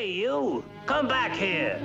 [0.00, 0.64] Hey, you!
[0.86, 1.78] Come back here!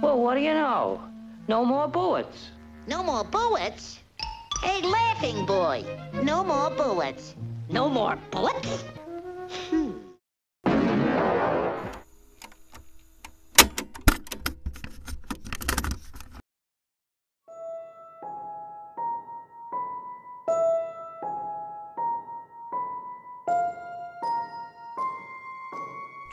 [0.00, 1.02] Well, what do you know?
[1.48, 2.50] No more bullets.
[2.86, 3.98] No more bullets?
[4.62, 5.84] Hey, laughing boy,
[6.22, 7.36] no more bullets.
[7.68, 8.84] No more bullets?
[9.68, 9.97] Hmm.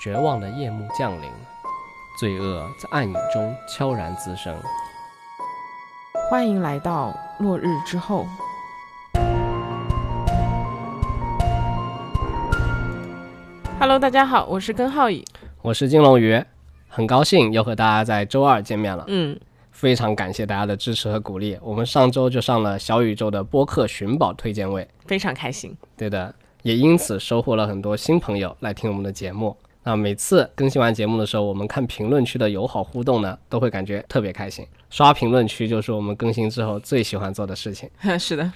[0.06, 1.32] 绝望的夜幕降临，
[2.20, 4.56] 罪恶在暗影中悄然滋生。
[6.30, 8.28] 欢迎来到落日之后。
[13.80, 15.26] Hello，大家好，我是根浩宇，
[15.64, 16.40] 我是金龙鱼，
[16.88, 19.06] 很高兴又和大家在周二见面了。
[19.08, 19.36] 嗯，
[19.72, 21.58] 非常感谢大家的支持和鼓励。
[21.64, 25.76] 我们上周就上了小宇宙的播客寻宝推荐位，非常开心。
[25.98, 29.58] 对的，也因此收获了很多新朋友来听我们的节目。
[29.88, 34.66] 那每次更新完节目的时候，我们看评论区的友好互动呢，都会感觉特别开心。
[34.90, 37.88] 刷评论区就是我们更新之后最喜欢做的事情。
[38.18, 38.52] 是的，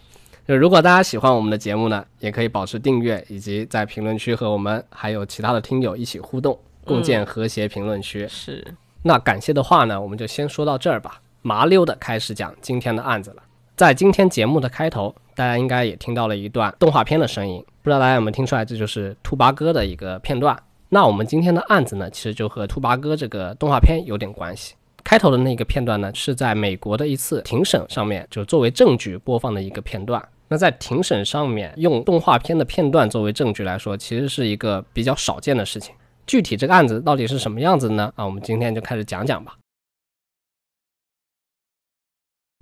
[0.48, 8.28] 就如果大家喜欢我们的节目呢，也可以保持订阅，以及在评论区和我们还有其他的听友一起互动，共建和谐评论区。
[8.28, 8.66] 是。
[9.04, 13.44] 那感谢的话呢，我们就先说到这儿吧，麻溜的开始讲今天的案子了。
[13.76, 20.58] 在今天节目的开头，大家应该也听到了一段动画片的声音，不知道大家有没有听出来，这就是兔八哥的一个片段。
[20.92, 24.73] 那我们今天的案子呢，其实就和兔八哥这个动画片有点关系。
[25.04, 30.28] 开头的那个片段呢，是在美国的一次庭审上面，就作为证据播放的一个片段。
[30.48, 35.94] 那在庭审上面用动画片的片段作为证据来说，其实是一个比较少见的事情。
[36.26, 38.12] 具体这个案子到底是什么样子呢？
[38.16, 39.56] 啊，我们今天就开始讲讲吧。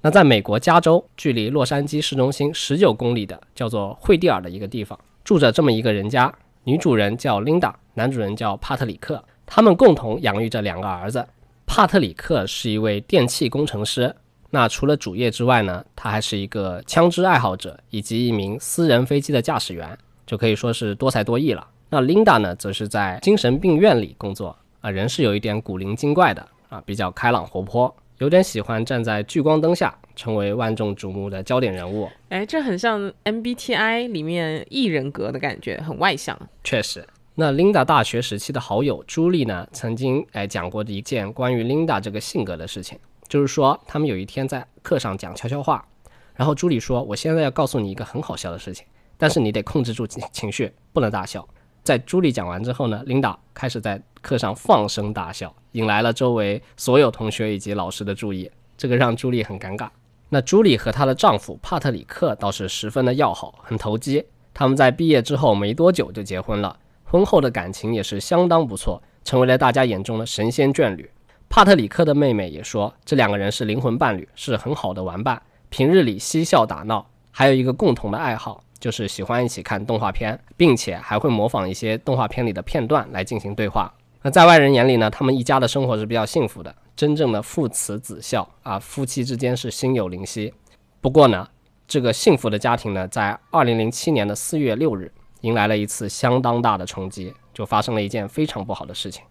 [0.04, 6.34] 那在美国加州，距离洛杉矶市中心十九公里的叫做惠蒂尔的一个地方，住着这么一个人家。
[6.66, 11.26] 女主人叫琳达，男主人叫帕特里克，他们共同养育着两个儿子。
[11.66, 14.16] 帕特里克是一位电气工程师，
[14.52, 21.68] 那除了主业之外呢，他还是一个枪支爱好者以及一名私人飞机的驾驶员，就可以说是多才多艺了。
[21.90, 27.92] 那琳达呢，则是在精神病院里工作，啊，人是有一点古灵精怪的，啊，比较开朗活泼。
[28.20, 32.10] 有点喜欢站在聚光灯下，成为万众瞩目的焦点人物。
[32.30, 36.36] 哎，这很像 MBTI 里面 E 人格的感觉，很外向。
[36.64, 37.08] 确实，
[37.40, 45.88] 那 Linda 大学时期的好友朱莉呢，曾经哎讲过的一件关于 Linda 这个性格的事情，就是说他们有一天在课上讲悄悄话，
[46.34, 48.88] 然后朱莉说：“我现在要告诉你一个很好笑的事情，
[49.20, 51.48] 但是你得控制住情绪，不能大笑。”
[51.86, 59.88] 在朱莉讲完之后呢，琳达开始在课上放声大笑，引来了周围所有同学以及老师的注意，这个让朱莉很尴尬。
[60.30, 64.26] 那朱莉和她的丈夫帕特里克倒是十分的要好，很投机。
[64.56, 66.80] 他们在毕业之后没多久就结婚了，
[67.10, 71.10] 婚后的感情也是相当不错，成为了大家眼中的神仙眷侣。
[71.50, 78.62] 帕特里克的妹妹也说，这两个人是灵魂伴侣，是很好的玩伴，平日里嬉笑打闹，还有一个共同的爱好。
[78.80, 83.92] 就是喜欢一起看动画片，并且还会模仿一些动画片里的片段来进行对话。
[84.22, 90.54] 那在外人眼里呢，他们一家的生活是比较幸福的，真正的父慈子孝啊，夫妻之间是心有灵犀。
[91.02, 91.48] 不过呢，
[91.88, 99.24] 这个幸福的家庭呢，在二零零七年的四月六日，迎来了一次相当大的冲击，就发生了一件非常不好的事情。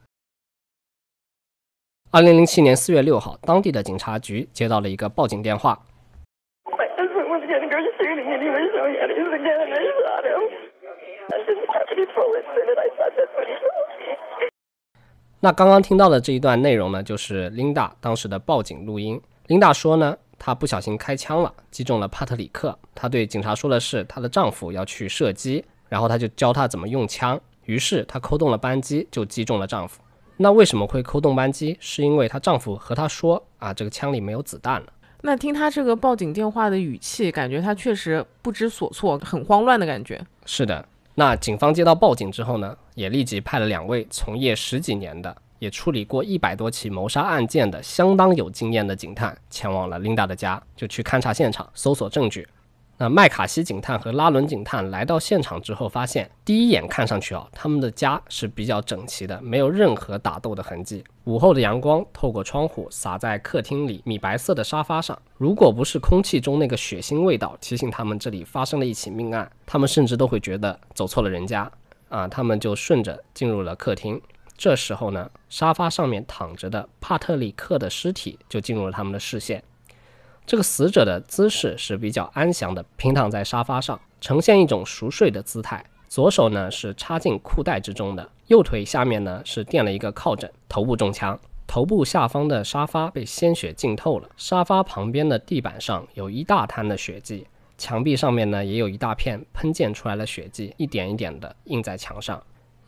[2.12, 5.81] 二零零七年四月六号，当地的警察局接到了一个报警电话。
[15.41, 19.21] 那刚刚听到的这一段内容呢，就是琳达当时的报警录音。
[19.49, 22.77] 琳达说呢，她不小心开枪了，击中了帕特里克。
[22.95, 27.41] 她对警察说的是，她的丈夫要去射击，然后她就教她怎么用枪。
[27.65, 30.01] 于是她扣动了扳机，就击中了丈夫。
[30.37, 31.77] 那为什么会扣动扳机？
[31.81, 34.87] 是因为她丈夫和她说啊，这个枪里没有子弹了。
[35.23, 40.25] 那听她这个报警电话的语气，感觉她确实不知所措，很慌乱的感觉。
[40.45, 52.47] 是的，那警方接到报警之后呢，也立即派了两位从业十几年的，也处理过一百多起谋杀案件的相当有经验的警探，前往了琳达的家，就去勘察现场，搜索证据。
[52.98, 61.04] 那麦卡锡警探和拉伦警探来到现场之后，发现第一眼看上去啊，他们的家是比较整齐的，没有任何打斗的痕迹。
[61.25, 71.71] 午后的阳光透过窗户洒在客厅里米白色的沙发上，如果不是空气中那个血腥味道提醒他们这里发生了一起命案，他们甚至都会觉得走错了人家
[72.09, 72.27] 啊。
[72.27, 74.19] 他们就顺着进入了客厅，
[74.57, 79.63] 这时候呢，沙发上面躺着的帕特里克的尸体就进入了他们的视线。
[80.47, 85.84] 这个死者的姿势是比较安详的，平躺在沙发上，呈现一种熟睡的姿态。
[86.09, 91.37] 左手呢是插进裤袋之中的，右腿下面呢是垫了一个靠枕，头部中枪。
[91.66, 97.45] 头部下方的沙发被鲜血浸透了，沙发旁边的地板上有一大滩的血迹，
[97.77, 102.41] 墙壁上面呢也有一大片喷溅出来的血迹，一点一点的印在墙上。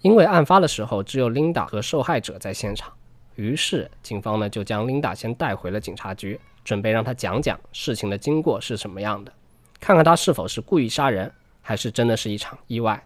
[0.03, 2.93] 因为案发的时候只有琳达和受害者在现场，
[3.39, 9.33] 于是警方呢就将琳达先带回了警察局，准备让他讲讲事情的经过是什么样的，
[9.79, 11.33] 看看他是否是故意杀人，
[11.63, 13.01] 还是真的是一场意外。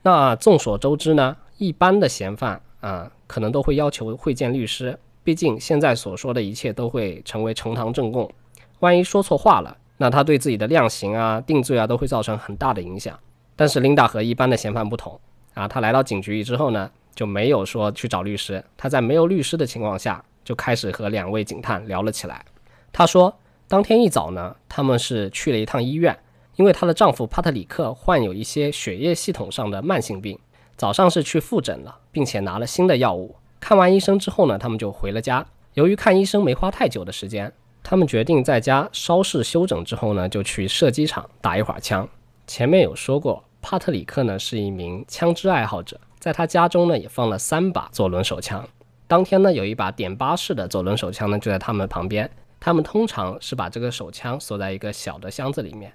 [0.00, 4.98] 那众所周知呢，一般的嫌犯啊，可能都会要求会见律师。
[5.22, 8.30] 毕竟现在所说的一切都会成为呈堂证供，
[8.80, 13.18] 万一说错话了，那他对自己的量刑啊、定罪啊都会造成很大的影响。
[13.54, 15.20] 但是琳达和一般的嫌犯不同
[15.52, 22.44] 啊，他来到警局之后呢，就没有说去找律师，他在没有律师的情况下就开始和两位警探聊了起来。
[22.92, 23.36] 他说，
[23.68, 26.18] 当天一早呢，他们是去了一趟医院，
[26.56, 30.38] 因为她的丈夫帕特里克患有一些血液系统上的慢性病，
[30.76, 33.36] 早上是去复诊了，并且拿了新的药物。
[33.58, 35.44] 看完医生之后呢，他们就回了家。
[35.72, 37.52] 由于看医生没花太久的时间，
[37.82, 42.08] 他们决定在家稍事休整之后呢，就去射击场打一会儿枪。
[42.46, 48.66] 前面有说过，帕特里克呢是一名枪支爱好者，在他家中呢也放了三把左轮手枪。
[49.06, 52.30] 当天呢，有一把点八式的左轮手枪呢就在他们旁边。
[52.58, 55.92] 他们通常是把这个手枪锁在一个小的箱子里面，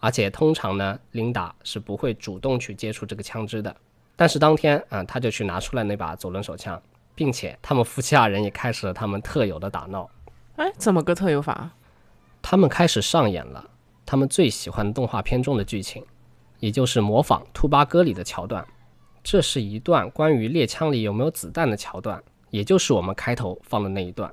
[0.00, 3.72] 而且通常呢，琳达是不会主动去接触这个枪支的。
[4.16, 6.82] 但是当天啊，他就去拿出了那把左轮手枪。
[7.14, 10.08] 并且他们夫妻二人也开始了他们特有的打闹。
[10.54, 11.70] 哎，怎么个特有法？
[12.40, 13.70] 他们开始上演了
[14.06, 16.04] 他们最喜欢动画片中的剧情，
[16.60, 18.64] 也就是模仿《兔八哥》里的桥段。
[19.30, 24.32] 这是一段关于猎枪里有没有子弹的桥段，也就是我们开头放的那一段。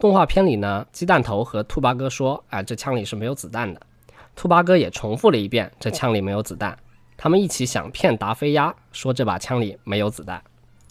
[0.00, 3.80] 动画片里呢，鸡蛋头和兔八哥说：“哎，这枪里是没有子弹的。”
[4.34, 6.76] 兔八哥也重复了一遍：“这枪里没有子弹。”
[7.16, 10.42] 他们一起想骗达菲鸭，说这把枪里没有子弹。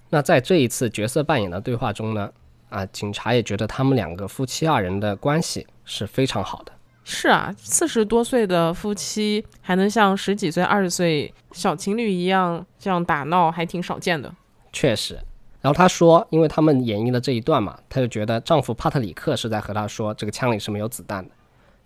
[0.09, 2.31] 那在这一次角色扮演的对话中呢，
[2.69, 6.71] 啊，警察也觉得他们两个夫妻二人的关系是非常好的。
[7.07, 14.33] 是啊，四十多岁的夫妻还能像十几岁、二十岁小情侣一样这样打闹，还挺少见的。
[14.73, 15.17] 确实。
[15.61, 21.31] 然后她说，因为他们演绎了这一段嘛，她就觉得丈夫帕特里克是在和她说这个枪里是没有子弹的，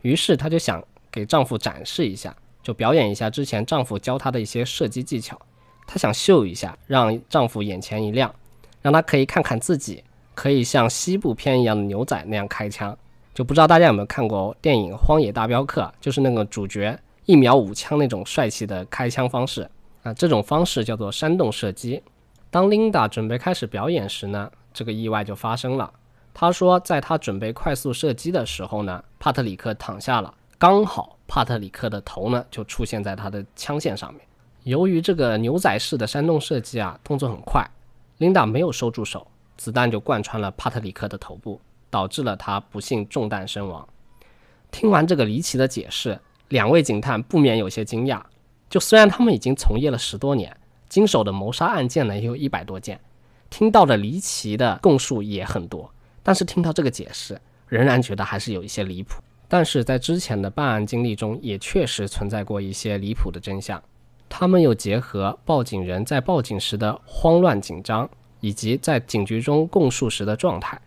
[0.04, 0.82] 于是她就想
[1.12, 2.34] 给丈夫展示一下，
[2.64, 5.38] 就表演一下之前丈夫教她的一些射击技巧。
[5.86, 8.34] 她想秀一下，让丈夫眼前一亮，
[8.82, 10.02] 让他可以看看自己
[10.34, 12.98] 可以像西部片一样的牛仔那样开枪。
[13.40, 19.62] 就不知道大家有没有看过电影《荒野大镖客》，就是那个主角一秒五枪那种帅气的开枪方式
[20.04, 22.04] 啊，这种方式叫做煽动射击。
[22.50, 25.90] 当琳达准备开始表演时呢，这个意外就发生了。
[26.34, 34.22] 他说，在他准备快速射击的时候呢，帕特里克躺下了，刚好帕特里克的头呢就出现在他的枪线上面。
[34.64, 37.66] 由于这个牛仔式的煽动射击啊，动作很快，
[38.18, 39.26] 琳达没有收住手，
[39.56, 43.88] 子弹就贯穿了帕特里克的头部，导致了他不幸中弹身亡。
[44.72, 46.20] 听完这个离奇的解释，
[46.50, 48.22] 两位警探不免有些惊讶。
[48.70, 50.56] 就虽然他们已经从业了十多年，
[50.88, 53.00] 经手的谋杀案件呢也有一百多件，
[53.50, 55.92] 听到的离奇的供述也很多，
[56.22, 59.22] 但是听到这个解释，仍然觉得还是有一些离谱。
[59.48, 63.82] 但是在之前的办案经历中，也确实存在过一些离谱的真相。
[64.30, 68.08] 他们又结合报警人在报警时的慌乱紧张，
[68.42, 70.80] 以及在警局中供述时的状态，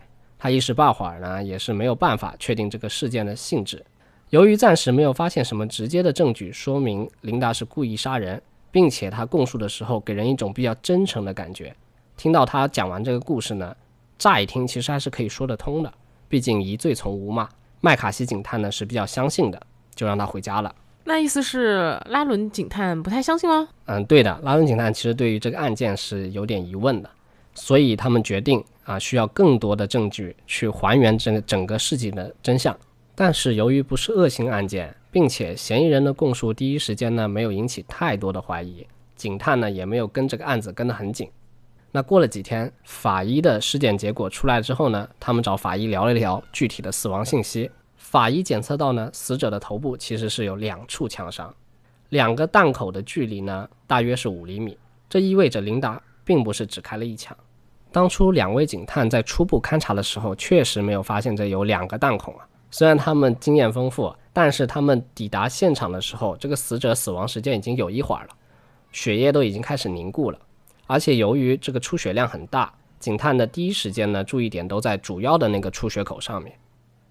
[0.43, 3.81] 他一时半会儿呢也是没有办法确定这个事件的性质。
[4.29, 11.73] 由于暂时没有发现什么直接的证据说明琳达是故意杀人，并且他供述的时候给人一种比较真诚的感觉。
[12.17, 13.73] 听到他讲完这个故事呢，
[14.17, 15.89] 乍一听其实还是可以说得通的，
[16.27, 17.47] 毕竟疑罪从无嘛。
[17.79, 20.75] 麦卡锡警探呢是比较相信的，就让他回家了。
[21.05, 23.69] 那意思是拉伦警探不太相信吗？
[23.85, 27.09] 嗯，对的，拉伦警探其实对于这个案件是有点疑问的，
[27.53, 32.77] 所以他们决定啊，需要更多的证据去还原整整个事情的真相。
[33.15, 41.29] 但是由于不是恶性案件，并且嫌疑人的供述第一时间呢没有引起太多的怀疑，警探呢也没有跟这个案子跟得很紧。
[41.91, 47.69] 那过了几天，法医的尸检结果出来之后呢，他们找法医聊了聊具体的死亡信息。
[47.95, 51.53] 法医检测到呢，死者的头部其实是有两处枪伤，
[52.09, 54.75] 两个弹口的距离呢大约是五厘米，
[55.07, 57.35] 这意味着琳达并不是只开了一枪。
[57.91, 62.47] 当初两位警探在初步勘查的时候，确实没有发现这有两个弹孔啊。
[62.71, 68.29] 虽然他们经验丰富，但是他们抵达现场的时候，这个死者死亡时间已经有一会儿了，
[68.91, 70.39] 血液都已经开始凝固了，
[70.87, 76.57] 而且由于这个出血量很大，警探的第一时间呢注意点都在主要的那个出血口上面。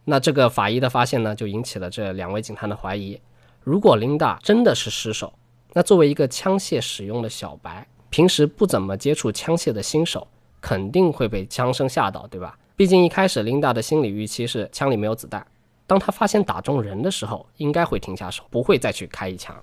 [0.04, 3.21] 那这个法医的发现呢，就引起了这两位警探的怀疑。
[3.61, 5.33] 如果琳达真的是尸首，
[5.75, 10.28] 那作为一个枪械使用的小白，平时不怎么接触枪械的新手，
[10.61, 12.59] 肯定会被枪声吓到，对吧？
[12.76, 15.47] 毕竟一开始琳达的心理预期是枪里没有子弹，
[15.87, 19.57] 当他发现打中人的时候，应该会停下手，不会再去开一枪。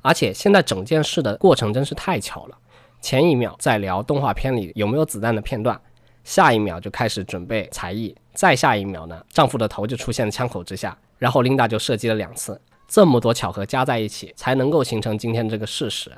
[0.00, 2.56] 而且现在整件事的过程真是太巧了，
[3.00, 5.80] 前一秒在聊动画片里有没有子弹的片段，
[6.22, 16.12] 下一秒就开始准备才艺，再下一秒呢，丈夫的头就出现枪口之下，然后琳达就射击了两次，这么多巧合加在一起，才能够形成今天这个事实。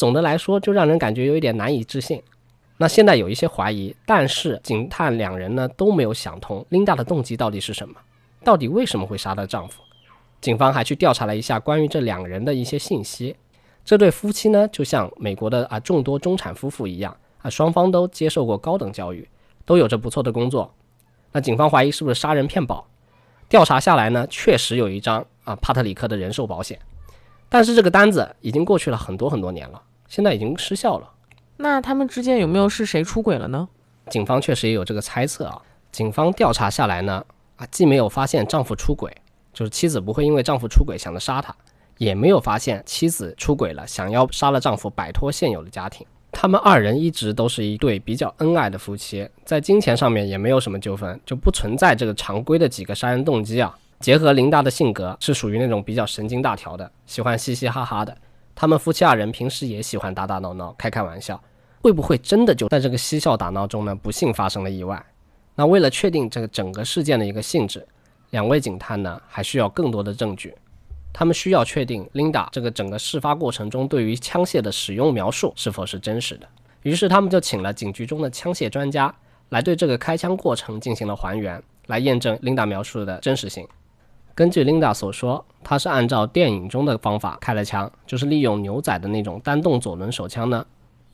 [0.00, 2.22] 总的来说，就让人感觉有一点难以置信。
[2.78, 7.94] 那现在有一些怀疑，但是警探两人呢都没有想通琳达的动机到底是什么，
[8.42, 9.82] 到底为什么会杀她丈夫？
[10.40, 13.36] 警方还去调查了一下关于这两人的一些信息。
[13.84, 19.28] 这对夫妻呢，就像美国的啊众多中产夫妇一样啊，双方都接受过高等教育，
[19.66, 20.74] 都有着不错的工作。
[21.32, 22.86] 那警方怀疑是不是杀人骗保？
[23.50, 26.78] 调查下来呢，确实有一张啊帕特里克的人寿保险，
[27.50, 31.08] 但是这个单子已经过去了很多很多年了，现在已经失效了。
[31.56, 33.68] 那他们之间有没有是谁出轨了呢？
[34.10, 35.62] 警方确实也有这个猜测啊。
[35.92, 37.24] 警方调查下来呢，
[37.56, 39.10] 啊，既没有发现丈夫出轨，
[39.54, 41.54] 就是妻子不会因为丈夫出轨想着杀他，
[41.96, 46.04] 也没有发现妻子出轨了想要杀了丈夫摆脱现有的家庭。
[46.32, 53.76] 他们二人一直都是一对比较恩爱的夫妻，在金钱上面也没有什么纠纷，就不存在这个常规的几个杀人动机啊。
[54.00, 58.16] 结合琳达的性格，是属于那种比较神经大条的，喜欢嘻嘻哈哈的。
[58.60, 61.42] 他们夫妻二人平时也喜欢打打闹闹，开开玩笑。
[61.80, 63.94] 会不会真的就在这个嬉笑打闹中呢？
[63.94, 65.02] 不幸发生了意外。
[65.54, 67.88] 那为了确定这个整个事件的一个性质，
[68.28, 70.54] 两位警探呢还需要更多的证据。
[71.10, 76.46] 他们需要确定 Linda 这个整个事发过程中对于枪械的使用描述是否是真实的。
[76.82, 79.14] 于是他们就请了警局中的枪械专家
[79.48, 83.66] 来对这个开枪过程进行了还原，来验证 Linda 描述的真实性。
[84.40, 90.64] 根据 Linda 所说，她是按照电影中的方法开了枪，就是利用牛仔的那种单动左轮手枪呢。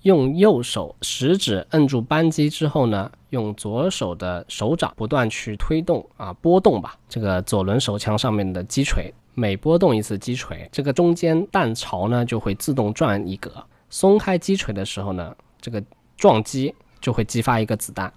[0.03, 13.51] 用右手食指摁住扳机之后呢，用左手的手掌不断去推动啊，拨动吧，这个左轮手枪上面的击锤，每拨动一次击锤，这个中间弹槽呢就会自动转一格。
[13.91, 15.83] 松开击锤的时候呢，这个
[16.17, 18.13] 撞击就会激发一个子弹。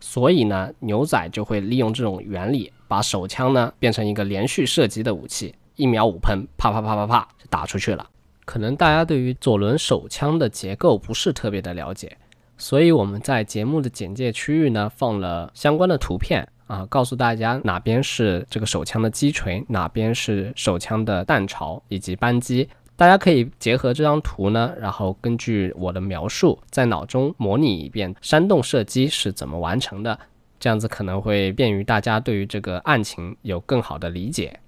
[0.00, 8.04] 所以呢，牛仔就会利用这种原理，把手枪呢变成一个连续射击的武器，一秒五喷，啪啪啪啪啪就打出去了。
[8.44, 12.16] 可能大家对于左轮手枪的结构不是特别的了解，
[12.58, 30.18] 所以我们在节目的简介区域呢放了相关的图片啊，告诉大家哪边是这个手枪的击锤，哪边是手枪的弹巢以及扳机，大家可以结合这张图呢，然后根据我的描述在脑中模拟一遍煽动射击是怎么完成的，
[30.60, 34.60] 这样子可能会便于大家对于这个案情有更好的理解。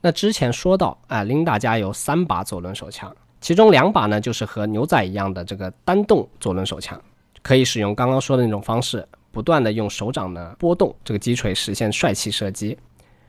[0.00, 7.00] 那之前说到啊，琳达家有三把左轮手枪，其中两把呢就是和牛仔一样的这个单动左轮手枪，
[7.42, 12.78] 可以使用刚刚说的那种方式，不断的用手掌呢拨动这个击锤，实现帅气射击。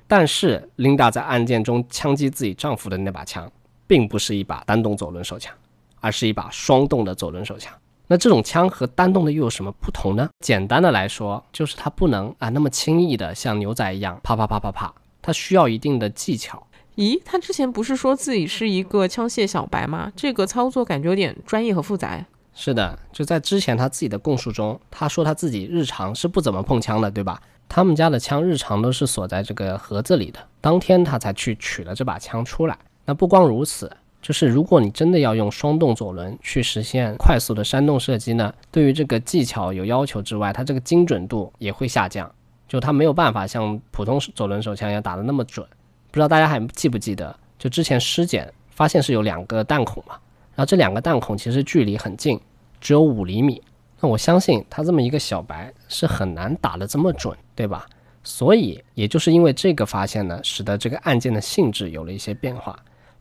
[0.07, 3.51] 但是琳达在案件中枪击自己丈夫的那把枪，
[3.87, 5.53] 并不是一把单动左轮手枪，
[5.99, 7.73] 而是一把双动的左轮手枪。
[8.07, 10.29] 那这种枪和单动的又有什么不同呢？
[10.39, 16.65] 简单的来说，就是它不能啊那么轻易的像牛仔一样啪啪啪啪啪，它需要一定的技巧。
[16.95, 20.11] 咦，他之前不是说自己是一个枪械小白吗？
[20.15, 22.25] 这个操作感觉有点专业和复杂。
[22.55, 27.39] 是的，就在之前他自己的供述中，他说他自己日常是不怎么碰枪的，对吧？
[27.69, 32.75] 他们家的枪日常都是锁在这个盒子里的，当天他才去取了这把枪出来。
[33.05, 42.29] 那不光如此，就是如果你真的要用双动左轮去实现快速的煽动射击呢，对于这个技巧有要求之外，它这个精准度也会下降，
[42.67, 45.65] 就它没有办法像普通左轮手枪一样打得那么准。
[46.11, 50.15] 不知道大家还记不记得，就之前尸检发现是有两个弹孔嘛，
[50.55, 52.39] 然后这两个弹孔其实距离很近，
[52.81, 53.61] 只有五厘米。
[53.99, 57.85] 那我相信他这么一个小白是很难打得这么准，对吧？
[58.23, 62.77] 所以也就是因为这个发现呢，使得这个案件的性质有了一些变化。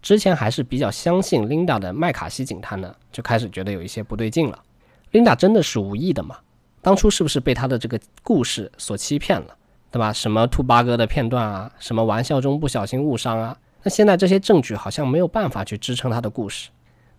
[0.07, 4.57] 之前还是比较相信琳达的麦卡锡警探呢，就开始觉得有一些不对劲了。
[5.11, 6.37] 琳达真的是无意的吗？
[6.81, 9.57] 当初是不是被他的这个故事所欺骗了？
[9.91, 10.13] 对吧？
[10.13, 13.59] 什么兔八哥的片段啊，什么玩笑中不小心误伤啊？
[13.83, 16.71] 那现在这些证据好像没有办法去支撑他的故事。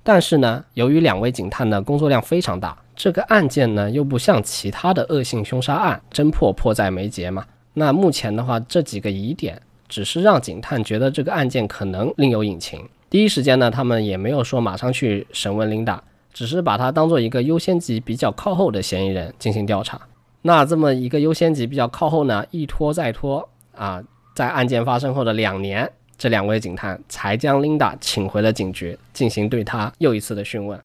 [0.01, 7.46] 但是呢，由于两位警探的工作量非常大，这个案件呢又不像其他的恶性凶杀案，侦破迫在眉睫嘛。
[7.74, 12.88] 那目前的话，这几个疑点只是让警探觉得这个案件可能另有隐情。
[13.10, 16.03] 第一时间呢，他们也没有说马上去审问琳达，
[16.34, 20.01] 只是把她当做一个优先级比较靠后的嫌疑人进行调查。
[20.41, 24.03] 那这么一个优先级比较靠后呢，一拖再拖啊，
[24.36, 30.79] 在案件发生后的两年，这两位警探才将琳达请回了警局，进行对她又一次的讯问。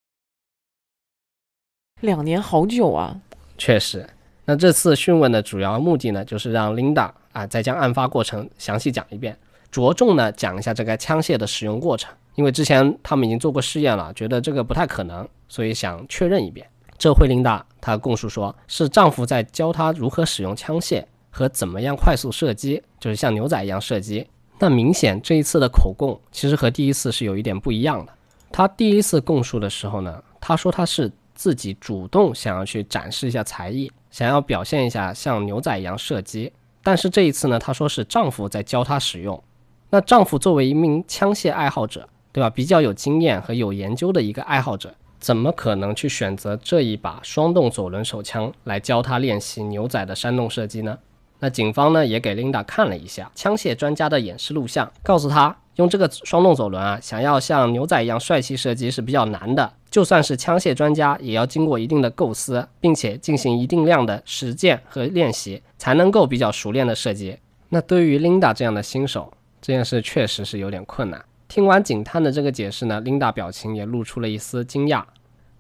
[2.01, 3.21] 两年好久啊！
[3.59, 4.09] 确实，
[4.45, 9.37] 那这次讯问的主要目的呢，就是让 Linda 啊再将案发过程详细讲一遍，
[9.71, 16.67] 着重呢讲一下这个枪械的使用过程，因为之前他们已经做过试验了，觉得这个不太可能，所以想确认一遍。
[16.99, 24.27] 这回琳达她供述说，是丈夫在教她如何使用枪械和怎么样快速射击，就是像牛仔一样射击。
[24.59, 28.13] 那明显这一次的口供其实和第一次是有一点不一样的。
[28.53, 36.53] 她第一次供述的时候呢，她说她是自己主动想要去展示一下才艺，想要表现一下像牛仔一样射击。
[36.83, 39.43] 但是这一次呢，他说是丈夫在教她使用。
[39.91, 42.49] 那丈夫作为一名枪械爱好者，对吧？
[42.49, 50.99] 比较有经验和有研究的一个爱好者，怎么可能去选择这一把双动左轮手枪来教她练习牛仔的山洞射击呢？
[51.41, 59.73] 那警方呢也给 Linda 看了一下枪械专家的演示录像，告诉她用这个双动左轮啊，想要像牛仔一样帅气射击是比较难的。
[59.93, 67.39] 就算是枪械专家，也要经过一定的构思，并且进行一定量的实践和练习，才能够比较熟练的射击。
[67.69, 69.31] 那对于琳达这样的新手，
[69.61, 71.23] 这件事确实是有点困难。
[71.47, 75.05] 听完警探的这个解释呢，琳达表情也露出了一丝惊讶。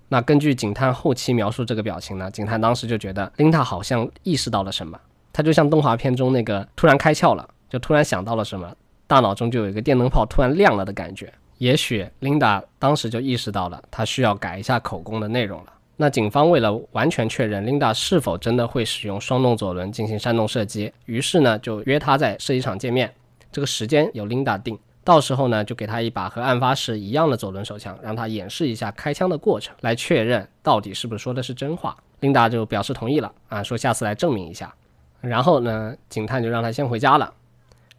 [0.09, 4.99] 那根据警探后期描述这个表情呢，警探当时就觉得琳达好像意识到了什么。
[5.31, 8.75] 他就像动画片中那个突然开窍了，就突然想到了什么，
[9.07, 11.31] 大脑中就有一个电灯泡突然亮了的感觉。
[11.62, 15.73] 也许琳达当时就意识到了，她需要改一下口供的内容了。
[15.97, 23.14] 那警方为了完全确认琳达是否真的会使用双动左轮进行煽动射击，于是呢就约她在射击场见面，
[23.52, 31.97] 这个时间由琳达定，到时候呢就给她一把和案发时一样的左轮手枪，让她演示一下开枪的过程，来确认到底是不是说的是真话。
[32.19, 34.75] 琳达就表示同意了啊，说下次来证明一下。
[35.21, 37.33] 然后呢，警探就让他先回家了，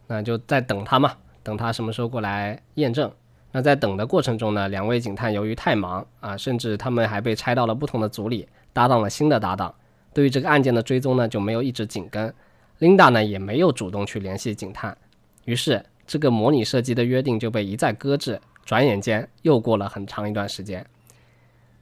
[0.06, 3.10] 那就在等他嘛，等他什么时候过来验证。
[3.54, 9.72] 那在等的过程中呢，两位警探由于太忙啊，甚至他们还被拆到了不同的组里，搭档了新的搭档，
[10.12, 12.34] 对于这个案件的追踪呢就没有一直紧跟。
[12.80, 14.98] 琳达呢也没有主动去联系警探，
[15.44, 18.40] 于是这个模拟射击的约定就被一再搁置。
[18.64, 20.84] 转眼间又过了很长一段时间，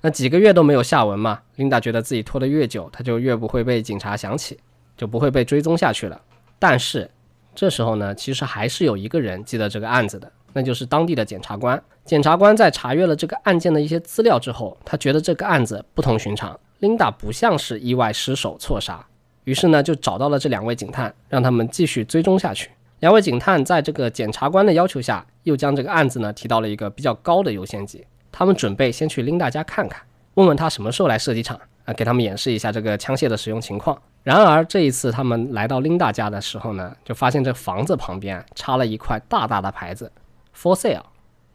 [0.03, 4.59] 那几个月都没有下文嘛，琳达觉得自己拖得越久，他就越不会被警察想起。
[4.95, 6.21] 就不会被追踪下去了。
[6.59, 7.11] 但是
[7.55, 11.83] 这时候呢，其实还是有一个人记得这个案子的，那就是当地的检察官。
[12.05, 19.05] 检察官在查阅了这个案件的一些资料之后，他觉得这个案子不同寻常，琳达不像是意外失手错杀。
[19.45, 22.71] 于是呢，就找到了这两位警探，让他们继续追踪下去。
[23.01, 28.05] 两位警探在这个检察官的要求下，又将这个案子呢提到了一个比较高的优先级。
[28.31, 30.01] 他们准备先去琳达家看看，
[30.35, 34.01] 问问他什么时候来射击场啊，给他们演示一下这个枪械的使用情况。
[34.23, 40.11] 然而这一次他们来到琳达家的时候呢，就发现这房子旁边插了一块大大的牌子
[40.57, 41.03] ，for sale。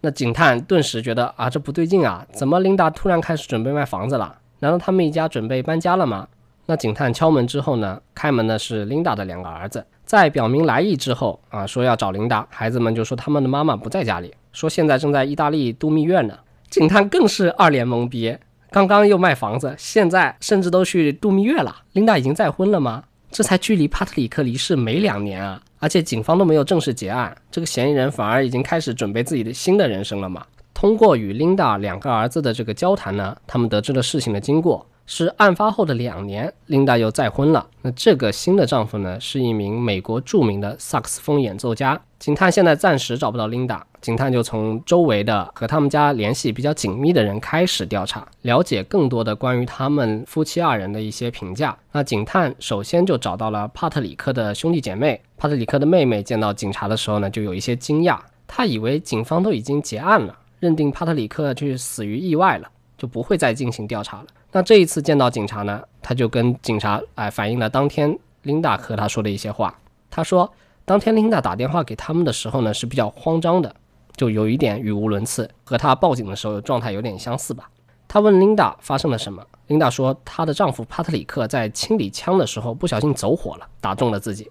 [0.01, 4.38] 那警探顿时觉得啊，这不对劲啊，怎么琳达突然开始准备卖房子了？
[4.60, 6.27] 难道他们一家准备搬家了吗？
[6.67, 16.38] 那警探敲门之后呢，开门的是琳达的两个儿子，在表明来意之后啊，说要找琳达，孩子们就说他们的妈妈不在家里，说现在正在意大利度蜜月呢。
[16.69, 18.38] 警探更是二脸懵逼。
[18.69, 21.73] 刚刚又卖房子，现在甚至都去度蜜月了。
[21.93, 23.05] 琳达已经再婚了吗？
[23.31, 25.62] 这才距离帕特里克离世没两年啊！
[25.80, 30.46] 而且警方都没有正式结案，这个嫌疑人反而已经开始准备自己的新的人生了嘛？
[30.74, 34.86] 通过与琳达两个儿子的这个交谈呢，他们得知了事情的经过。
[35.10, 37.66] 是案发后的两年，琳达又再婚了。
[37.82, 41.98] 那这个新的丈夫呢，是一名美国著名的萨克斯风演奏家。
[42.20, 51.78] 警探现在暂时找不到琳达，警探就从周围的和他们家联系比较紧密的人开始调查，了解更多的关于他们夫妻二人的一些评价。
[51.91, 55.22] 那警探首先就找到了帕特里克的兄弟姐妹。
[55.36, 58.17] 帕特里克的妹妹见到警察的时候呢，就有一些惊讶，
[58.48, 64.28] 她以为警方都已经结案了，认定帕特里克去死于意外了，就不会再进行调查了。
[64.54, 69.78] 那这一次见到警察呢，他就跟警察哎反映了当天琳达和他说的一些话。
[70.10, 70.50] 他说，
[70.86, 73.76] 当天琳达打电话给他们的时候呢是比较慌张的，
[74.17, 77.69] 就有一点语无伦次，和他报警的时候状态有点相似吧。
[78.10, 84.49] 他问琳达发生了什么，琳达说她的丈夫帕特里克在清理枪的时候不小心走火了，打中了自己。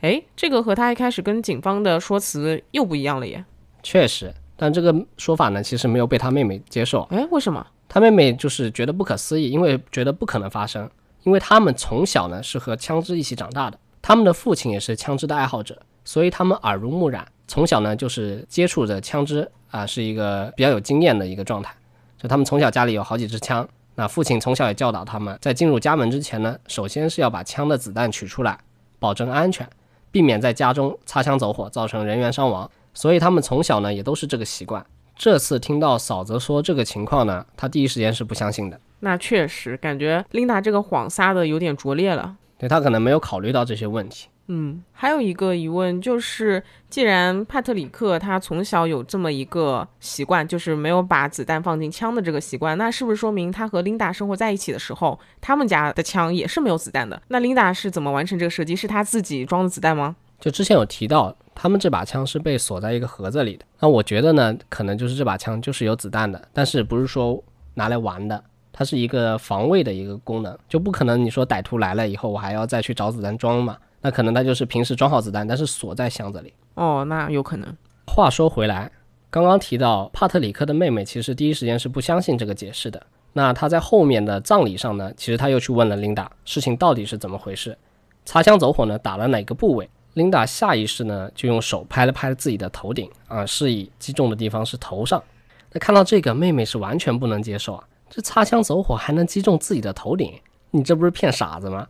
[0.00, 3.44] 哎，这个和他一开始跟警方的说辞又不一样了耶。
[3.82, 7.02] 确实，但这个说法呢其实没有被他妹妹接受。
[7.10, 7.66] 哎，为什么？
[7.88, 10.88] 他妹妹就是觉得不可思议，因为觉得不可能发生，
[11.24, 21.70] 因为他们从小呢是和枪支一起长大的，他们的父亲也是枪支的爱好者，所以他们耳濡目染，从小呢就是接触着枪支啊，是一个比较有经验的一个状态。
[22.16, 28.58] 就他们从小家里有好几支枪，那父亲从小也教导他们，在进入家门之前呢，首先是要把枪的子弹取出来，
[28.98, 29.68] 保证安全，
[30.10, 34.82] 避免在家中擦枪走火造成人员伤亡，所以他们从小呢也都是这个习惯。
[35.14, 38.80] 这次听到嫂子说这个情况呢，他第一时间是不相信的。
[39.00, 42.34] 那确实感觉琳达这个谎撒的有点拙劣了。
[42.56, 44.28] 对他可能没有考虑到这些问题。
[44.54, 57.22] 嗯，还有一个疑问就是，既然帕特里克他从小有这么一个习惯，就是没有把子弹放进枪的这个习惯，那是不是说明他和琳达生活在一起的时候，他们家的枪也是没有子弹的？
[57.28, 58.76] 那琳达是怎么完成这个射击？
[58.76, 60.14] 是他自己装的子弹吗？
[60.38, 63.64] 就之前有提到，他们这把枪是被锁在一个盒子里的。
[63.80, 68.44] 那我觉得呢，可能就是这把枪就是有子弹的，但是不是说拿来玩的。
[68.70, 73.78] 它是一个防卫的一个功能，就不可能你说歹徒来了以后，我还要再去找子弹装嘛？
[74.02, 76.52] 那可能他就是平时装好子弹，但是锁在箱子里。
[76.74, 77.74] 哦，那有可能。
[78.06, 78.90] 话说回来，
[79.30, 83.00] 刚刚提到帕特里克的妹妹，其实第一时间是不相信这个解释的。
[83.32, 87.78] 那他在后面的葬礼上呢，其实他又去问了琳达，事情到底是怎么回事？
[88.24, 89.88] 擦枪走火呢，打了哪个部位？
[90.14, 95.22] 琳达下意识呢，就用手拍了拍自己的头顶，啊，示意击中的地方是头上。
[95.70, 97.84] 那看到这个，妹妹是完全不能接受啊。
[98.10, 100.34] 这擦枪走火还能击中自己的头顶，
[100.70, 101.88] 你这不是骗傻子吗？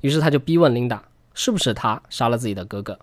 [0.00, 1.00] 于是他就逼问琳达，
[1.42, 2.98] 是不是他杀了自己的哥哥？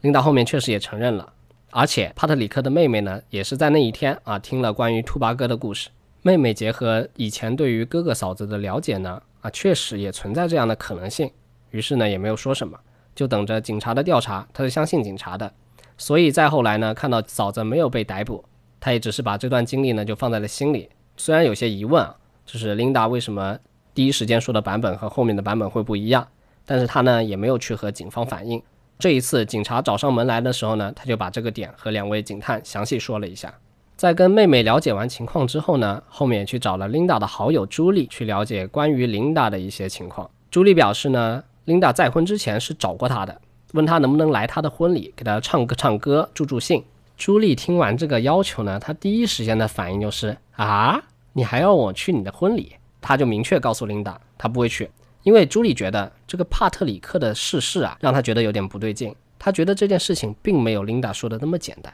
[0.00, 1.34] 琳达后面确实也承认了，
[1.70, 5.90] 而且帕特里克的妹妹呢，也是在那一天啊听了关于兔八哥的故事。
[6.22, 11.30] 妹妹结合以前对于哥哥嫂子的了解呢，啊确实也存在这样的可能性。
[11.70, 12.80] 于是呢也没有说什么，
[13.14, 14.48] 就等着警察的调查。
[14.54, 15.52] 他是相信警察的，
[15.98, 18.42] 所以再后来呢，看到嫂子没有被逮捕，
[18.80, 20.88] 他也只是把这段经历呢就放在了心里。
[21.18, 23.58] 虽然有些疑问啊，就是琳达为什么
[23.92, 26.26] 第一时间说的版本和后面的版本会不一样，
[26.68, 28.62] 但是他呢也没有去和警方反映。
[28.98, 33.54] 这一次警察找上门来的时候呢，他就把这个点和两位警探详细说了一下。
[33.96, 40.28] 在跟妹妹了解完情况之后呢，后面去找了琳达的好友朱莉去了解关于琳达的一些情况。
[40.50, 43.40] 朱莉表示呢，琳达再婚之前是找过他的，
[43.72, 46.84] 问他能不能来他的婚礼，给他唱歌唱歌，助助兴。
[47.16, 51.02] 朱莉听完这个要求呢，她第一时间的反应就是啊，
[51.32, 52.76] 你还要我去你的婚礼？
[53.00, 54.88] 她就明确告诉琳达，她不会去，
[55.28, 59.14] 因为朱莉觉得这个帕特里克的逝世啊，让她觉得有点不对劲。
[59.38, 61.92] 她觉得这件事情并没有琳达说的那么简单，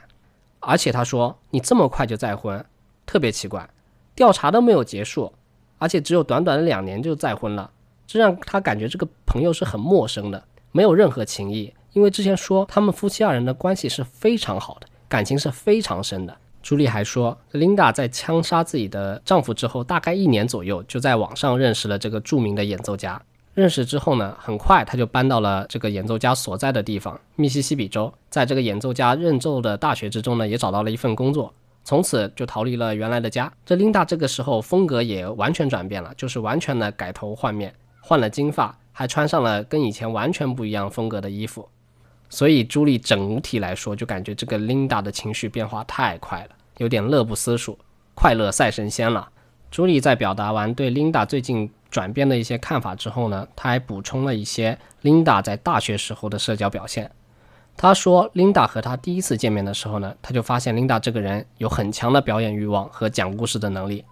[0.61, 2.65] 而且她说你这么快就再婚，
[3.05, 3.69] 特别奇怪，
[4.15, 5.33] 调查都没有结束，
[5.79, 7.69] 而且只有短短的两年就再婚了，
[8.07, 11.73] 这让她感觉这个朋友是很陌生的，没有任何情谊。
[11.91, 14.87] 因为之前说他们夫妻二人的关系是非常好的。
[15.09, 16.37] 感情是非常深的。
[16.65, 23.21] 朱莉还说，琳达在枪杀自己的丈夫之后，大概一年左右就在网上认识了这个著名的演奏家。
[23.53, 28.11] 认识之后呢，很快他就搬到了这个演奏家所在的地方——密西西比州。
[28.31, 33.53] 在这个演奏家任奏的大学之中呢，也找到了一份工作，从此就逃离了原来的家。
[33.63, 41.69] 这琳达这个时候风格也完全转变了，就是完全的改头换面，换了金发，还穿上了跟以前完全不一样风格的衣服。
[42.29, 47.77] 所以朱莉整体来说就感觉这个琳达的情绪变化太快了，有点乐不思蜀，
[48.13, 49.29] 快乐赛神仙了。
[49.71, 57.11] 朱莉在表达完对琳达最近转变的一些看法之后呢，她还补充了一些琳达在大学时候的社交表现。
[57.77, 64.05] 她说，琳达和她第一次见面的时候呢，她就发现琳达这个人有很强的表演欲望和讲故事的能力。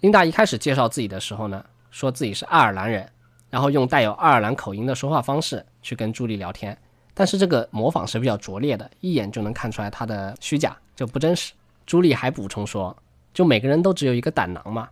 [0.00, 3.08] 琳达一开始介绍自己的时候呢，说自己是爱尔兰人，
[3.48, 6.76] 然后用带有爱尔兰口音的说话方式去跟朱莉聊天。
[7.14, 11.52] 但是这个模仿是比较拙劣的，一眼就能看出来他的虚假，就不真实。
[11.86, 12.96] 朱莉还补充说，
[13.34, 14.88] 就每个人都只有一个胆囊嘛，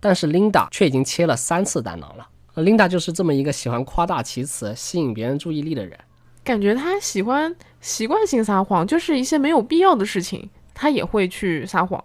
[0.00, 2.28] 但是琳达却已经切了三次胆囊了。
[2.62, 5.98] 琳达就是这么一个喜欢夸大其词、吸引别人注意力的人。
[6.42, 12.02] 感觉他喜欢习惯性撒谎，就是一些没有必要的事情，他也会去撒谎。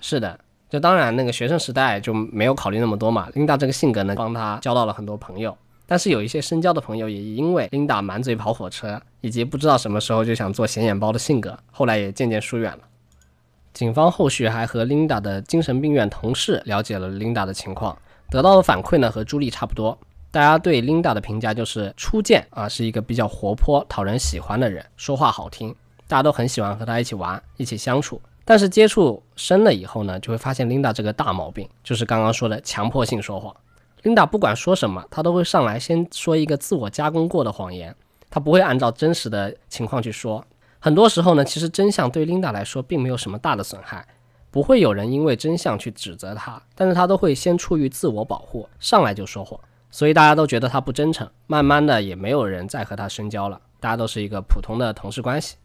[0.00, 3.28] 是的，就当然那个学生时代就没有考虑那么多嘛。
[3.34, 5.56] 琳达这个性格呢，帮他交到了很多朋友。
[5.86, 12.78] 但是有一些深交的朋友也因为琳达满嘴跑火车，以及不知道什么时候就想做显眼包的性格，后来也渐渐疏远了。
[13.72, 17.98] 警方后续还和琳达的精神病院同事了解了琳达的情况，
[18.30, 19.98] 得到的反馈呢和朱莉差不多。
[20.30, 25.74] 大家对琳达的评价就是初见啊是一个比较活泼、讨人喜欢的人，说话好听，
[26.08, 28.20] 大家都很喜欢和她一起玩、一起相处。
[28.44, 33.54] 但是接触深了以后呢，就会发现琳达这个大毛病，就是刚刚说的强迫性说谎。
[34.04, 37.96] 琳达不管说什么，她都会上来先说一个自我加工过的谎言，
[38.28, 40.44] 她不会按照真实的情况去说。
[40.78, 44.06] 很多时候呢，其实真相对琳达来说并没有什么大的损害，
[44.50, 49.58] 不会有人因为真相去指责她，但是她都会先出于自我保护，上来就说谎，
[49.90, 51.26] 所以大家都觉得她不真诚。
[51.46, 55.56] 慢慢的，也没有人再和她深交了，大家都是一个普通的同事关系。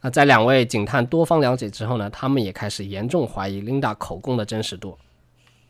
[0.00, 4.96] 那在两位警探多方了解之后呢，他们也开始严重怀疑琳达口供的真实度。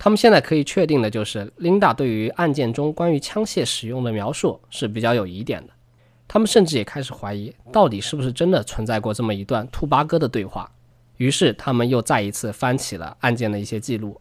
[0.04, 5.72] 他们现在可以确定的就是，琳达对于案件中关于枪械使用的描述是比较有疑点的。
[6.26, 10.68] 他们甚至也开始怀疑，到底是不是真的存在过这么一段兔八哥的对话。
[11.18, 14.20] 于是，他们又再一次翻起了案件的一些记录。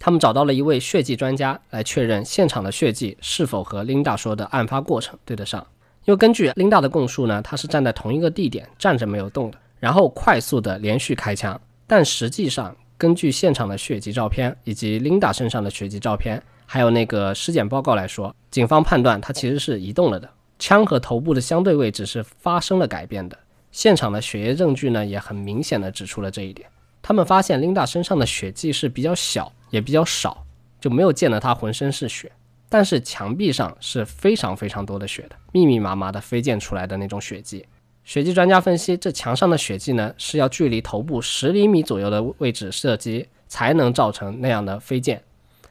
[0.00, 5.64] 他们找到了一位血迹专家来确认现场的血迹是否和琳达说的案发过程对得上。
[6.06, 11.60] 又根据琳达的供述呢，她是站在同一个地点站着没有动的，然后快速的连续开枪。
[11.86, 23.36] 但实际上，根据现场的血迹照片以及琳达身上的血迹照片，还有那个尸检报告来说，警方判断他其实是移动了的，枪和头部的相对位置是发生了改变的。
[23.72, 26.68] 现场的血液证据呢，也很明显的指出了这一点。
[27.02, 30.46] 他们发现琳达身上的血迹是比较小，也比较少，
[30.80, 32.30] 就没有见得她浑身是血。
[32.68, 37.66] 但是墙壁上是非常非常多的血的，密密麻麻的飞溅出来的那种血迹。
[38.04, 45.22] 血迹专家分析，这墙上的血迹呢，是要距离头部十厘米左右的位置射击，才能造成那样的飞溅。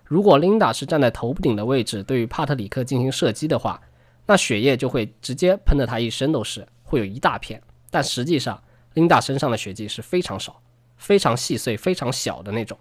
[0.03, 3.79] 如果琳达是站在头部顶的位置，对于帕特里克进行射击的话，
[4.25, 7.61] 那血液就会直接喷得他一身都是，会有一大片。
[7.89, 8.61] 但实际上，
[8.95, 10.59] 琳达身上的血迹是非常少。
[10.95, 12.77] 非常细碎、非常小的那种。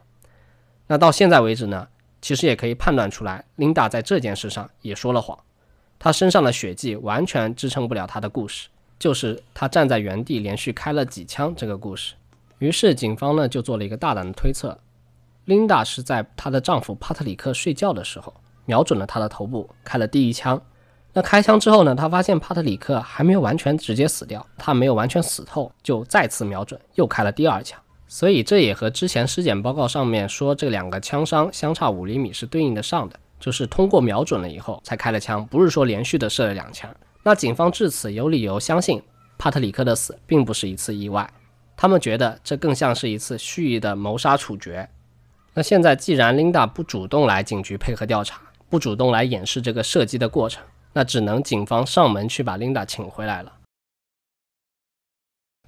[0.87, 1.89] 那到现在为止呢，
[2.21, 5.37] 其实也可以判断出来，琳达在这件事上也说了谎。
[5.99, 8.69] 她身上的血迹完全支撑不了她的故事，
[9.03, 12.15] 就是他站在原地连续开了几枪这个故事。
[12.61, 14.79] 于是警方呢就做了一个大胆的推测：
[15.47, 18.33] 琳达是在她的丈夫帕特里克睡觉的时候，
[18.65, 20.63] 瞄准了他的头部开了第一枪。
[21.13, 27.77] 那开枪之后呢，他发现帕特里克还没有完全直接死掉，他没有完全死透，就再次瞄准，又开了第二枪。
[28.07, 36.89] 所以这也和之前尸检报告上面说这两个枪伤相差五厘米是对应的上的，就是通过瞄准了以后才开了枪，不是说连续的射了两枪。
[37.25, 39.01] 那警方至此有理由相信
[39.39, 41.33] 帕特里克的死并不是一次意外，
[41.77, 44.89] 他们觉得这更像是一次蓄意的谋杀处决。
[45.55, 53.53] 那现在既然琳达不主动来警局配合调查，不主动来演示这个射击的过程，那只能警方上门去把琳达请回来了。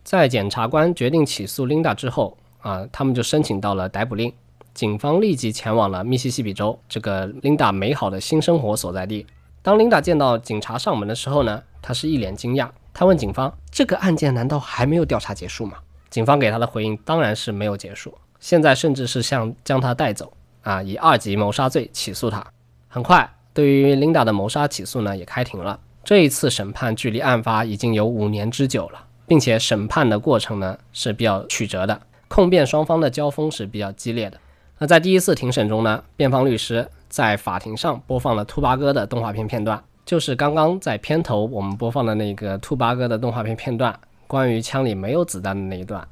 [0.03, 4.33] 在检察官决定起诉琳达之后，啊，他们就申请到了逮捕令。
[4.73, 9.25] 警方立即前往了密西西比州这个琳达美好的新生活所在地。
[9.65, 12.69] 当琳达见到警察上门的时候呢，她是一脸惊讶。
[12.93, 15.79] 她问警方：“这个案件难道还没有调查结束吗？”
[16.11, 20.31] 警方给她的回应当然是没有结束，现在甚至是想将她带走，
[20.65, 22.47] 啊，以二级谋杀罪起诉她。
[22.89, 25.81] 很快，对于琳达的谋杀起诉呢，也开庭了。
[26.05, 29.07] 这一次审判距离案发已经有五年之久了。
[29.27, 31.99] 并且审判的过程呢是比较曲折的，
[32.29, 34.39] 控辩双方的交锋是比较激烈的。
[34.79, 46.07] 那在第一次庭审中呢，辩方律师在法庭上播放了兔八哥的动画片片段，就是刚刚在片头我们播放的那个兔八哥的动画片片段，关于枪里没有子弹的那一段。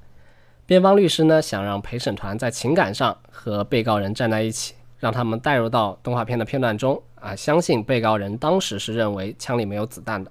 [0.64, 10.31] 辩方律师呢想让陪审团在情感上和被告人站在一起，让他们带入到动画片的片段中啊，相信被告人当时是认为枪里没有子弹的。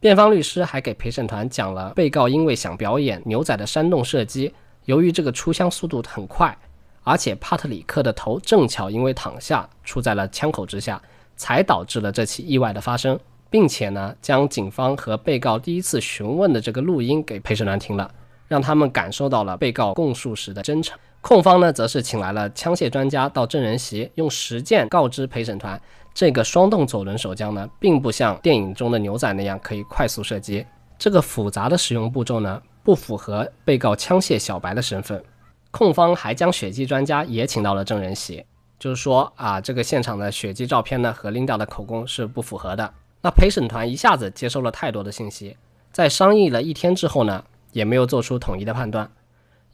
[0.00, 4.54] 辩方律师还给陪审团讲了，被告因为想表演牛仔的煽动射击，
[4.86, 6.56] 由于这个出枪速度很快，
[7.06, 11.00] 而且帕特里克的头正巧因为躺下处在了枪口之下，
[11.36, 13.16] 才导致了这起意外的发生，
[13.48, 18.10] 并且呢，将警方和被告第一次询问的这个录音给陪审团听了，
[18.48, 20.98] 让他们感受到了被告供述时的真诚。
[21.20, 25.80] 控方呢，则是请来了枪械专家到证人席，用实践告知陪审团。
[26.12, 30.66] 这个双动左轮手枪呢，并不像电影中的牛仔那样可以快速射击。
[30.98, 35.22] 这个复杂的使用步骤呢，不符合被告枪械小白的身份。
[35.76, 38.44] 控方还将血迹专家也请到了证人席，
[38.78, 42.94] 就是说啊，这个现场的血迹照片呢，和琳达的口供是不符合的。
[43.20, 45.56] 那陪审团一下子接收了太多的信息，
[45.92, 49.10] 在商议了一天之后呢，也没有做出统一的判断。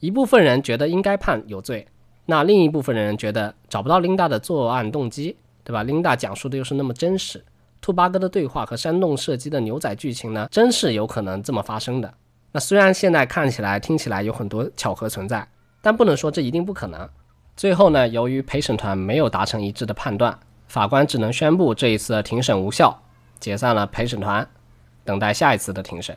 [0.01, 1.87] 一部分人觉得应该判有罪，
[2.27, 5.37] 那另一部分人觉得找不到琳达的作案动机。
[5.65, 5.85] 对吧？
[5.85, 7.45] 琳达讲述的又是那么真实，
[7.81, 12.13] 兔八哥的对话和煽动射击的牛仔剧情呢，真是有可能这么发生的。
[12.51, 15.47] 那虽然现在看起来、听起来有很多巧合存在，
[15.83, 17.07] 但不能说这一定不可能。
[17.55, 23.03] 最后呢，由于陪审团没有达成一致的判断，法官只能宣布这一次的庭审无效，
[23.39, 24.49] 解散了陪审团，
[25.05, 26.17] 等待下一次的庭审。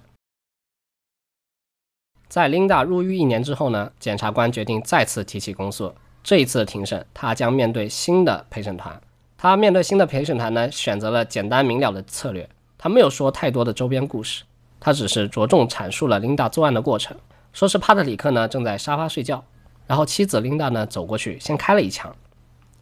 [2.30, 5.94] 在琳达入狱一年之后呢，检察官决定再次提起公诉。
[6.24, 9.00] 这一次的庭审，他将面对新的陪审团。
[9.38, 12.50] 他面对新的陪审团呢，选择了简单明了的策略。
[12.78, 14.44] 他没有说太多的周边故事，
[14.80, 17.16] 他只是着重阐述了琳达作案的过程。
[17.54, 19.44] 说是帕特里克呢正在沙发睡觉，
[19.88, 22.16] 然后妻子琳达呢走过去先开了一枪，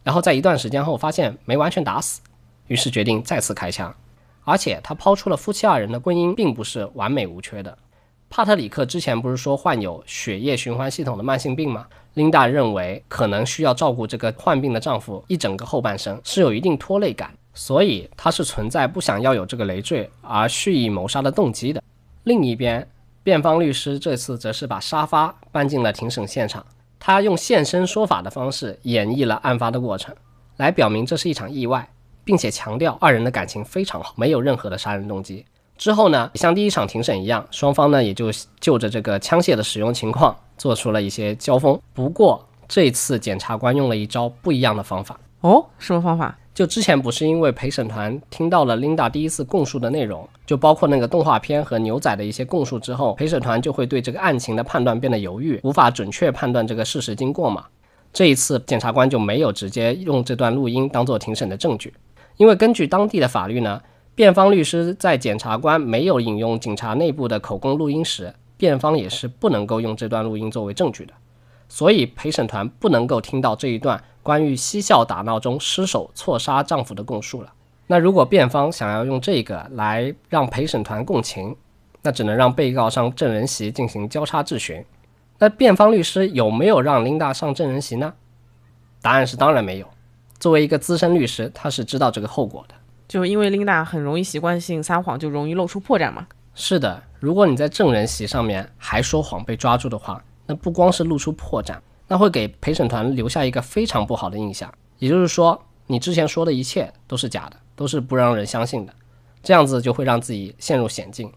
[0.02, 2.20] 然后在一段时间后发现没完全打死，
[2.66, 3.94] 于是决定再次开枪。
[4.44, 7.78] 而且他抛出了夫妻二人的婚姻并不是完美无缺的。
[8.28, 11.86] 帕特里克之前不是说患有血液循环系统的慢性病吗？
[12.14, 21.82] 琳达认为可能需要照顾这个患病的丈夫一整个后半生，是有一定拖累感，所以她是存在不想要有这个累赘而蓄意谋杀的动机的。
[22.24, 22.86] 另一边，
[23.22, 26.64] 辩方律师这次则是把沙发搬进了庭审现场，
[27.06, 30.14] 他用现身说法的方式演绎了案发的过程，
[30.56, 31.86] 来表明这是一场意外，
[32.24, 35.44] 并且强调二人的感情非常好，没有任何的杀人动机。
[35.76, 41.78] 之后呢，像第一场庭审一样，双方呢也就就着这个枪械的使用情况做出了一些交锋。
[41.92, 45.20] 不过这次检察官用了一招不一样的方法。
[45.42, 46.38] 哦，什么方法？
[46.54, 57.64] 就之前不是因为陪审团听到了 Linda 第一次供述的内容，就包括那个动画片和牛仔的一些供述之后，陪审团就会对这个案情的判断变得犹豫，无法准确判断这个事实经过嘛。
[58.12, 61.92] 这一次检察官就没有直接用这段录音当做庭审的证据，
[62.36, 63.80] 因为根据当地的法律呢。
[64.16, 71.12] 辩方律师在检察官没有引用警察内部的口供录音时，辩方也是不能够用这段录音作为证据的。
[71.68, 77.52] 所以陪审团不能够听到这一段关于嬉笑打闹中失手错杀丈夫的供述了。
[77.86, 81.54] 那如果辩方想要用这个来让陪审团共情，
[82.02, 84.82] 那只能让被告上证人席进行交叉质询。
[85.38, 88.14] 那辩方律师有没有让琳达上证人席呢？
[89.02, 89.86] 答案是当然没有。
[90.40, 92.74] 作为一个资深律师，他是知道这个后果的。
[93.06, 96.26] 就因为琳达很容易习惯性撒谎，就容易露出破绽嘛。
[96.54, 101.76] 是的，如果你在证人席上面还说谎被抓住的话，那不光是露出破绽，
[102.08, 104.72] 那会给陪审团留下一个非常不好的印象。
[104.98, 108.92] 也就是说，你之前说的一切都是假的，都是不让人相信的，
[109.42, 111.32] 这样子就会让自己陷入险境。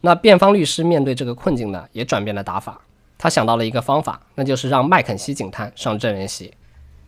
[0.00, 2.80] 那辩方律师面对这个困境呢，也转变了打法。
[3.18, 6.52] 他想到了一个方法，那就是让麦肯锡警探上证人席。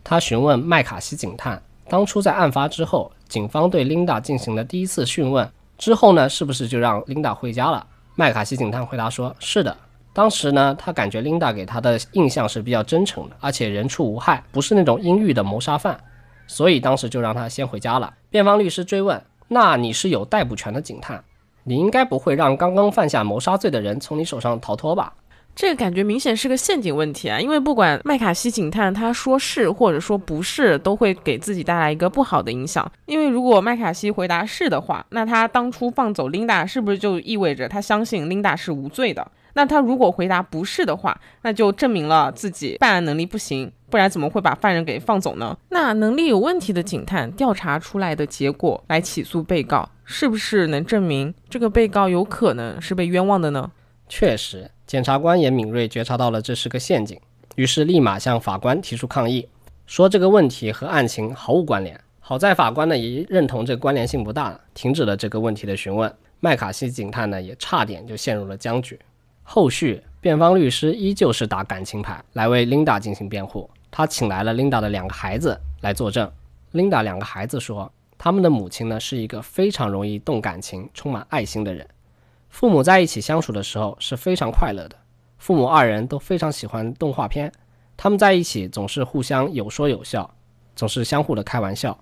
[0.03, 3.11] 他询问麦卡锡警探，当初在案发之后。
[3.27, 7.85] 警方对琳达进行了第一次讯问之后呢，是不是就让琳达回家了？
[8.13, 9.75] 麦卡锡警探回答说：“是的。
[10.15, 15.99] 当时呢，他感觉琳达给他的印象是比较真诚的，而且人畜无害，不是那种阴郁的谋杀犯，
[16.47, 21.21] 所以当时就让他先回家了。”辩方律师追问：“那你是有逮捕权的警探，
[21.65, 25.13] 你应该不会让刚刚犯下谋杀罪的人从你手上逃脱吧？”
[25.55, 27.39] 这个感觉明显是个陷阱问题啊！
[27.39, 32.91] 因为不管麦卡锡警探他说是或者说不是，都会给自己带来一个不好的影响。
[33.05, 39.25] 因为如果麦卡锡回答是的话，那他当初放走琳达，是不是就意味着他相信琳达是无罪的？
[39.53, 45.57] 那他如果回答不是的话，那就证明了自己办案能力不行，不然怎么会把犯人给放走呢？
[45.69, 53.71] 那能力有问题的警探调查出来的结果来起诉被告，是不是能证明这个被告有可能是被冤枉的呢？
[54.09, 54.69] 确实。
[54.95, 57.19] 检察官也敏锐觉察到了这是个陷阱，
[57.57, 59.45] 于是立马向法官提出抗议，
[59.85, 61.99] 说这个问题和案情毫无关联。
[62.21, 66.09] 好在法官呢也认同这关联性不大，停止了这个问题的询问。
[66.39, 68.97] 麦卡锡警探呢也差点就陷入了僵局。
[69.43, 76.31] 后续辩方律师依旧是打感情牌来为琳达进行辩护，他请来了琳达的两个孩子来作证。
[76.71, 81.85] 琳达两个孩子说，他们的母亲呢是一个非常容易动感情、充满爱心的人。
[82.55, 84.95] 父母在一起相处的时候是非常快乐的，
[85.37, 87.51] 父母二人都非常喜欢动画片，
[87.97, 90.33] 他们在一起总是互相有说有笑，
[90.73, 91.99] 总是相互的开玩笑。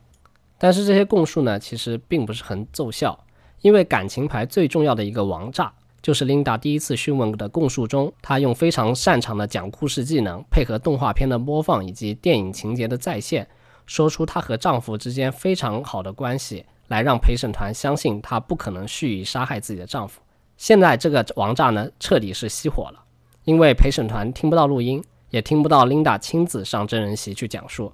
[0.59, 3.19] 但是这些供述呢，其实并不是很奏效，
[3.61, 13.47] 因为感情牌最重要的一个王炸，就是琳达第一次讯问的供述中，她用非常擅长的讲故事技能，配合动画片的播放以及电影情节的再现，
[13.87, 20.21] 说出她和丈夫之间非常好的关系，来让陪审团相信她不可能蓄意杀害自己的丈夫。
[20.63, 23.03] 现在这个王炸呢，彻底是熄火了，
[23.43, 27.91] 因为陪审团听不到录音，也听不到 Linda 亲自上真人席去讲述。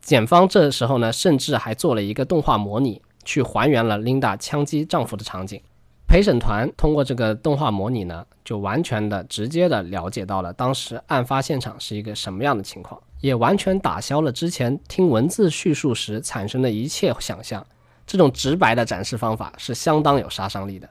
[0.00, 5.60] 检方这时候呢，甚至还做了一个动画模拟，去还原了 Linda 枪击丈夫的场景。
[6.08, 17.62] 陪审团通过这个动画模拟呢，就完全的、直接的了解到了当时案发现场是一个什么样的情况，也完全打消了之前听文字叙述时产生的一切想象。
[18.06, 20.88] 这种直白的展示方法是相当有杀伤力的。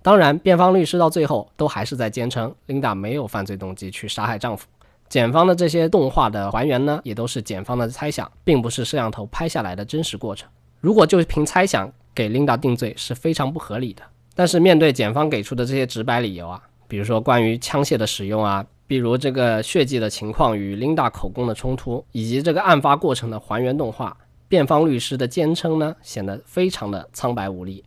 [0.00, 4.66] 当然，辩方律师到最后都还是在坚称琳达没有犯罪动机去杀害丈夫。
[5.08, 10.48] 检方的这些动画的还原呢，也都是检方的猜想，并不是摄像头拍下来的真实过程。
[10.80, 14.02] 如果就凭猜想给琳达定罪是非常不合理的。
[14.34, 27.82] 但是面对检方给出的这些直白理由啊，比如说关于枪械的使用啊，比如这个血迹的情况与琳达口供的冲突，以及这个案发过程的还原动画，辩方律师的坚称呢，显得非常的苍白无力。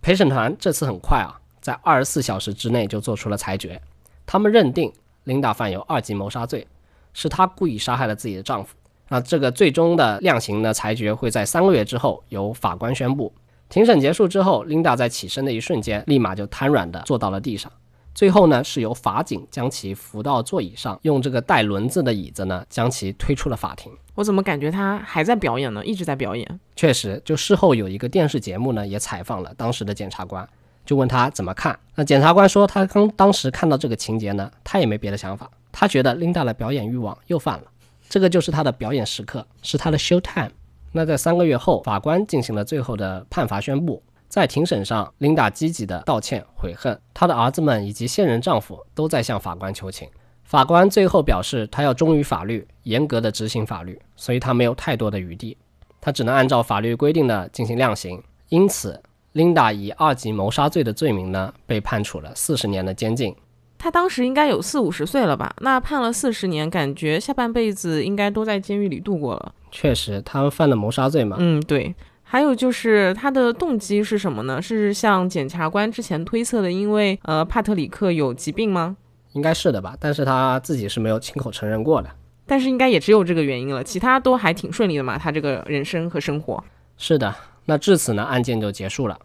[0.00, 1.40] 陪审团这次很快啊。
[1.68, 3.78] 在二十四小时之内就做出了裁决，
[4.24, 4.90] 他们认定
[5.24, 6.66] 琳达犯有二级谋杀罪，
[7.12, 8.74] 是她故意杀害了自己的丈夫。
[9.10, 13.30] 那这个最终的量刑呢裁决会在三个月之后由法官宣布。
[13.68, 17.70] 庭审结束之后，琳达在起身的一瞬间，立马就瘫软的坐到了地上。
[18.14, 23.92] 最后呢，是由法警将其扶到座椅上，用这个带轮子的椅子呢，将其推出了法庭。
[24.14, 25.84] 我怎么感觉他还在表演呢？
[25.84, 26.60] 一直在表演。
[26.74, 30.48] 确实，就事后有一个电视节目呢，也采访了当时的检察官。
[30.88, 31.78] 就问他怎么看？
[31.96, 37.64] 那检察官说，他刚当时看到这个情节呢，他也没别的想法，他觉得琳达的表演欲望又犯了。
[38.08, 40.50] 这个就是他的表演时刻，是他的 show time。
[40.92, 44.02] 那在三个月后，法官进行了最后的判罚宣布。
[44.30, 50.08] 在庭审上，琳达积极的道歉悔恨，她的儿子们以及现任丈夫都在向法官求情。
[50.44, 55.58] 法官最后表示，他要忠于法律，严格的执行法律，所以他没有太多的余地，
[56.00, 58.22] 他只能按照法律规定的进行量刑。
[58.48, 58.98] 因此，
[59.32, 63.34] 琳达以二级谋杀罪的罪名呢，被判处了四十年的监禁。
[63.78, 65.54] 他当时应该有四五十岁了吧？
[65.60, 69.54] 那判了四十年，感觉下半辈子应该都在监狱里度过了。
[69.70, 71.36] 确实，他们犯了谋杀罪嘛。
[71.38, 71.94] 嗯，对。
[72.30, 74.60] 还有就是他的动机是什么呢？
[74.60, 78.96] 是像检察官之前推测的，因为呃帕特里克有疾病吗？
[79.34, 82.10] 应该是的吧，但是他自己是没有亲口承认过的。
[82.44, 86.62] 但是应该也只有这个原因了，其他都还挺顺利的嘛，他这个人生和生活。
[86.96, 87.34] 是的，
[87.70, 89.18] 那至此呢，案件就结束了。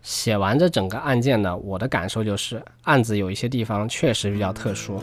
[0.00, 5.02] 写完这整个案件呢，我的感受就是案子有一些地方确实比较特殊。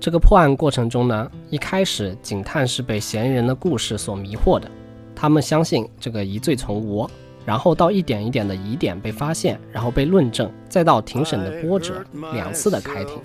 [0.00, 4.68] 这个破案过程中呢，一开始警探是被嫌疑人的故事所迷惑的，
[5.14, 7.08] 他们相信这个疑罪从无，
[7.46, 13.16] 然后到一点一点的疑点被发现，然后被论证，再到庭审的波折，两次的开庭。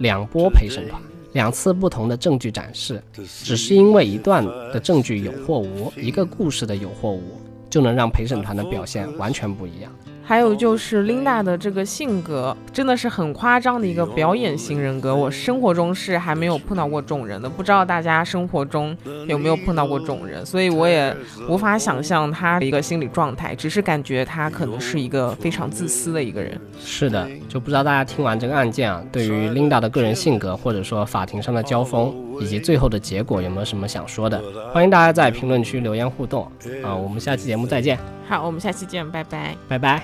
[0.00, 1.00] 两波陪审团，
[1.32, 3.02] 两次不同的证据展示，
[3.42, 9.92] 只是因为一段的证据有或无，一个故事的有或无，就能让陪审团的表现完全不一样。
[10.28, 18.96] 还有就是琳达的这个性格真的是很夸张的一个表演型人格，我生活中是还没有碰到过这种人的，不知道大家生活中
[19.28, 21.14] 有没有碰到过这种人，所以我也
[21.48, 26.60] 无法想象他的一个心理状态，只是感觉他可能是一个非常自私的一个人。
[26.80, 34.42] 是的，就不知道大家听完这个案件啊，对于琳达的个人性格，或者说法庭上的交锋以及最后的结果，有没有什么想说的？
[34.72, 36.42] 欢迎大家在评论区留言互动
[36.82, 36.92] 啊！
[36.92, 37.96] 我们下期节目再见。
[38.27, 40.03] 好，我们下期见，拜拜，拜拜。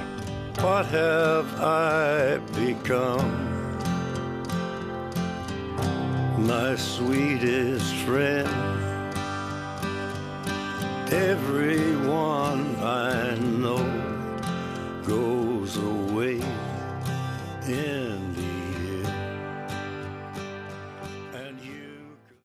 [0.62, 3.24] What have I become?
[6.40, 8.48] My sweetest friend.
[11.10, 13.86] Everyone I know
[15.06, 16.42] goes away
[17.68, 18.11] in